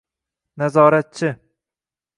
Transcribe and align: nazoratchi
nazoratchi 0.57 1.29